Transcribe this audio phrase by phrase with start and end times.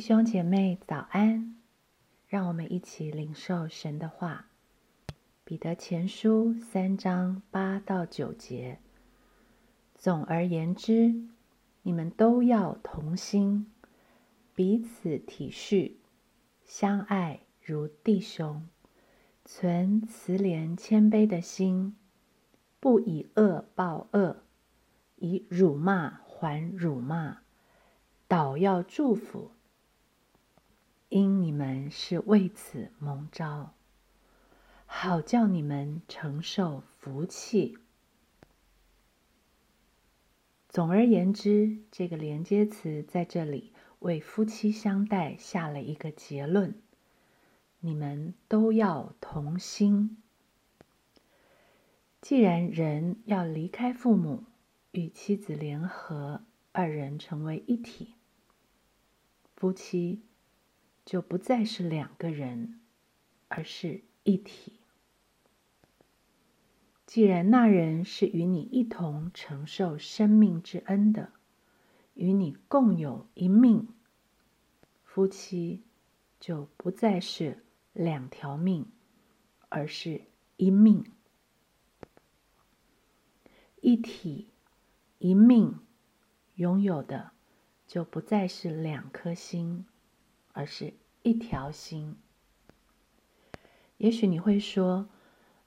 [0.00, 1.56] 弟兄姐妹早安，
[2.26, 4.46] 让我们一起领受神的话。
[5.44, 8.78] 彼得前书三章八到九节。
[9.94, 11.14] 总而言之，
[11.82, 13.70] 你们都要同心，
[14.54, 15.96] 彼此体恤，
[16.64, 18.66] 相爱如弟兄，
[19.44, 21.94] 存慈怜谦卑的心，
[22.80, 24.44] 不以恶报恶，
[25.16, 27.40] 以辱骂还辱骂，
[28.26, 29.50] 倒要祝福。
[31.10, 33.74] 因你们是为此蒙召，
[34.86, 37.76] 好叫你们承受福气。
[40.68, 46.80] 总而言之，这个连接词在这里为夫妻相待下了一个结论：
[47.80, 50.16] 你们都要同心。
[52.20, 54.44] 既然人要离开父母，
[54.92, 58.14] 与妻子联合，二人成为一体，
[59.56, 60.22] 夫妻。
[61.04, 62.80] 就不再是两个人，
[63.48, 64.80] 而是一体。
[67.06, 71.32] 既然那人是与你一同承受生命之恩的，
[72.14, 73.88] 与你共有一命，
[75.02, 75.82] 夫妻
[76.38, 78.86] 就不再是两条命，
[79.68, 80.22] 而是
[80.56, 81.04] 一命。
[83.80, 84.46] 一体
[85.18, 85.80] 一命
[86.54, 87.32] 拥有的，
[87.88, 89.84] 就不再是两颗心。
[90.60, 92.16] 而是一条心。
[93.96, 95.08] 也许你会说，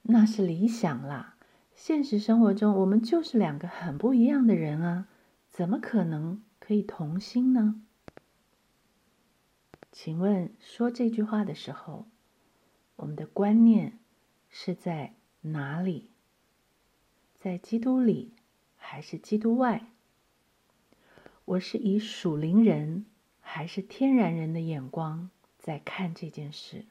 [0.02, 1.36] 那是理想啦。
[1.74, 5.08] 现实生活中，我们就是两个很不一样的人啊，
[5.50, 7.82] 怎么可能可以同心呢？
[9.90, 12.06] 请问，说这句话的时候，
[12.94, 13.98] 我们的观念
[14.48, 16.10] 是在哪里？
[17.34, 18.34] 在基督里，
[18.76, 19.86] 还是基督外？
[21.46, 23.06] 我是以属灵人。
[23.56, 26.86] 还是天然人的眼光在看这件事。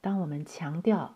[0.00, 1.14] 当我们强调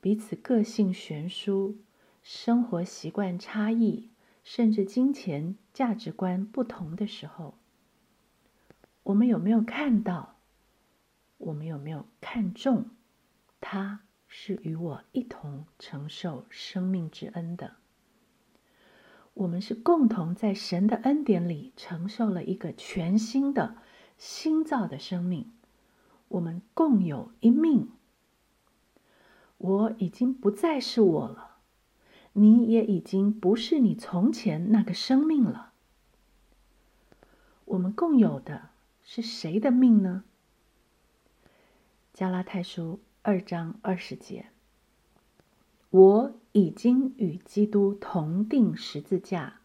[0.00, 1.78] 彼此个性悬殊、
[2.24, 4.10] 生活习惯差异，
[4.42, 7.54] 甚至金钱价值观不同的时候，
[9.04, 10.34] 我们有没有看到？
[11.38, 12.90] 我们有没有看重
[13.60, 17.76] 他是与我一同承受生命之恩的？
[19.36, 23.76] 我们是共同在神的恩典里承受了一个全新的
[24.16, 25.52] 新造的生命，
[26.28, 27.90] 我们共有一命。
[29.58, 31.56] 我已经不再是我了，
[32.32, 35.72] 你也已经不是你从前那个生命了。
[37.66, 38.70] 我们共有的
[39.04, 40.24] 是谁的命呢？
[42.14, 44.46] 加拉太书二章二十节。
[45.96, 49.60] 我已经与基督同定十字架。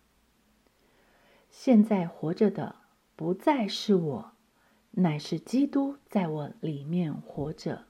[1.50, 2.78] 现在活着的
[3.18, 4.32] 不再是我，
[4.92, 7.84] 乃是基督在我里面活着，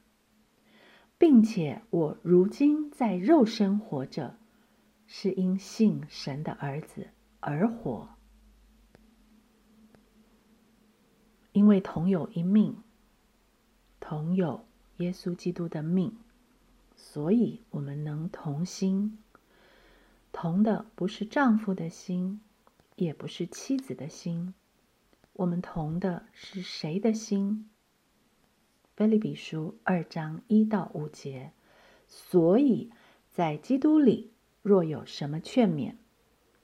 [1.20, 4.40] 并且我如今在肉身活着，
[5.06, 7.10] 是因信神的儿子
[7.42, 8.10] 而活。
[11.52, 12.82] 因为同有一命，
[14.00, 14.66] 同有
[14.98, 16.18] 耶稣基督的命。
[17.04, 19.18] 所以，我们能同心。
[20.32, 22.40] 同的不是丈夫的心，
[22.96, 24.54] 也不是妻子的心。
[25.34, 27.70] 我们同的是谁的心？
[28.96, 31.52] 菲利比书二章一到五节。
[32.08, 32.92] 所以
[33.30, 35.96] 在基督里，若有什么劝勉，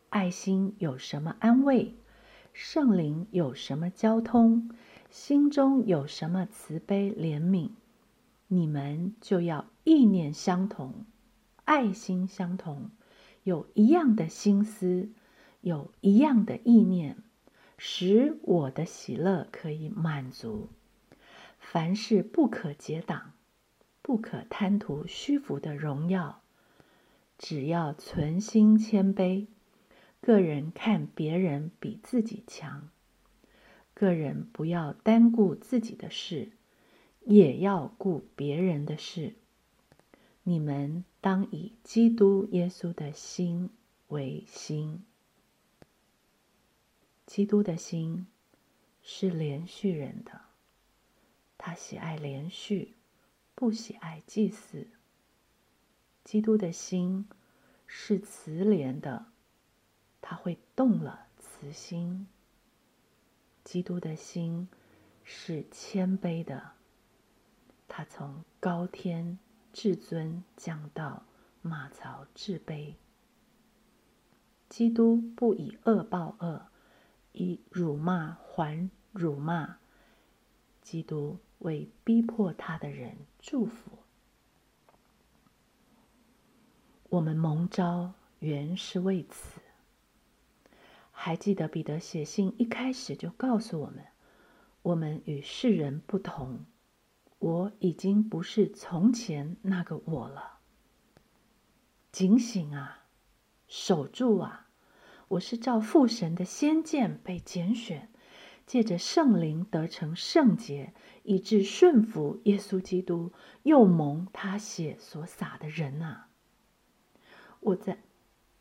[0.10, 1.96] 爱心有什么安慰，
[2.54, 4.70] 圣灵有什么交通，
[5.10, 7.72] 心中有什么慈悲怜悯。
[8.48, 11.06] 你们就要意念相同，
[11.66, 12.90] 爱心相同，
[13.44, 15.10] 有一样的心思，
[15.62, 17.18] 有一样的意念，
[17.78, 20.70] 使我的喜乐可以满足。
[21.60, 23.34] 凡事不可结党，
[24.02, 26.42] 不可贪图虚浮的荣耀，
[27.38, 29.48] 只要存心谦卑。
[30.22, 32.90] 个人看别人比自己强，
[33.94, 36.52] 个人不要单顾自己的事。
[37.30, 39.36] 也要顾别人的事。
[40.44, 43.70] 你们当以基督耶稣的心
[44.08, 45.04] 为心。
[47.26, 48.28] 基督的心
[49.04, 50.40] 是连续人的，
[51.58, 52.94] 他喜爱连续，
[53.54, 54.88] 不喜爱祭祀。
[56.24, 57.28] 基督的心
[57.86, 59.26] 是慈怜的，
[60.22, 62.26] 他会动了慈心。
[63.66, 64.70] 基督的心
[65.26, 66.72] 是谦卑的。
[67.98, 69.40] 他从高天
[69.74, 71.24] 至尊降到
[71.64, 72.94] 马槽至卑。
[74.70, 76.68] 基督不以恶报恶，
[77.32, 79.78] 以辱骂还辱骂。
[80.84, 83.90] 基督为逼迫他的人祝福。
[87.10, 89.60] 我们蒙召原是为此。
[91.12, 94.06] 还记得彼得写信一开始就告诉我们：
[94.84, 96.64] 我们与世人不同。
[97.40, 100.60] 我已经不是从前那个我了。
[102.12, 103.06] 警醒啊，
[103.68, 104.68] 守住啊！
[105.28, 108.10] 我是照父神的先见被拣选，
[108.66, 110.94] 借着圣灵得成圣洁，
[111.24, 116.30] 以致顺服耶稣基督，又蒙他血所洒的人啊！
[117.60, 118.00] 我在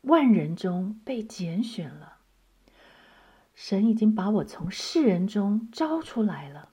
[0.01, 2.17] 万人中被拣选了。
[3.55, 6.69] 神已经把我从世人中招出来了，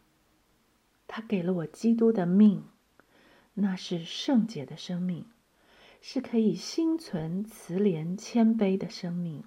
[1.16, 2.64] 他给了我基督的命，
[3.52, 5.26] 那是圣洁的生命，
[6.00, 9.44] 是可以心存慈怜谦卑的生命，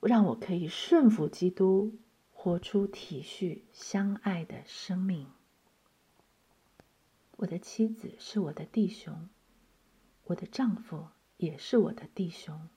[0.00, 1.98] 让我可以顺服基督，
[2.32, 5.26] 活出体恤相爱的生命。
[7.36, 9.28] 我的妻子是我的弟兄，
[10.24, 12.70] 我的丈夫也是我的弟兄，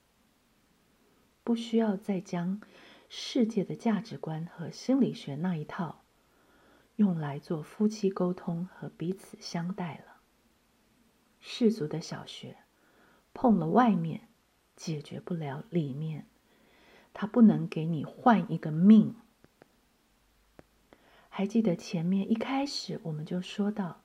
[1.42, 2.60] 不需要再将。
[3.14, 6.01] 世界的价值观和心理学那一套，
[7.02, 10.20] 用来做夫妻沟通和彼此相待了。
[11.40, 12.58] 世俗的小学，
[13.34, 14.28] 碰了外面，
[14.76, 16.28] 解决不了里面。
[17.12, 19.16] 他不能给你换一个命。
[21.28, 24.02] 还记得前面一开始我们就说到，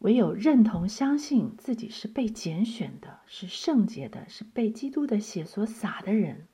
[0.00, 6.48] 唯有认同、相信自己是被拣选的，是圣洁的，是被基督的血所洒的人。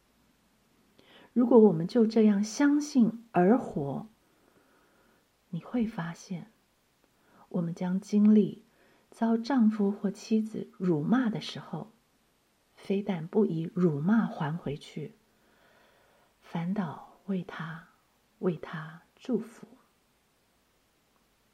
[1.32, 4.08] 如果我们就这样相信而活，
[5.54, 6.50] 你会发现，
[7.48, 8.64] 我们将经历
[9.12, 11.92] 遭丈夫或妻子辱骂的时候，
[12.74, 15.14] 非但不以辱骂还回去，
[16.40, 17.90] 反倒为他
[18.40, 19.68] 为他祝福。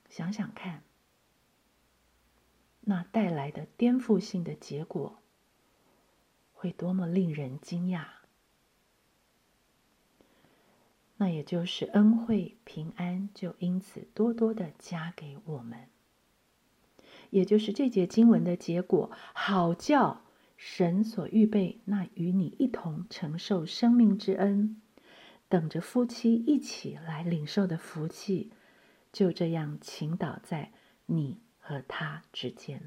[0.08, 0.82] 想想看，
[2.80, 5.18] 那带来的颠覆性的结果，
[6.54, 8.19] 会多么令人惊讶！
[11.20, 15.80] 那也就是恩惠平安，就因此多多的加给我们。
[17.28, 20.22] 也就是这节经文的结果，好叫
[20.56, 24.80] 神所预备那与你一同承受生命之恩，
[25.50, 28.50] 等着夫妻一起来领受的福气，
[29.12, 30.72] 就这样倾倒在
[31.04, 32.82] 你和他之间。